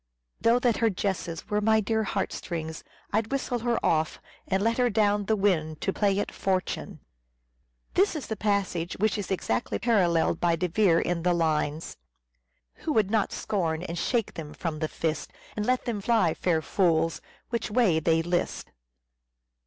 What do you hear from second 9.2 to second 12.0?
exactly paralleled by De Vere in the lines:"